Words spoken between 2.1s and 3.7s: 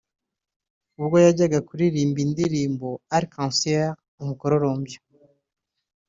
indirimbo Arc en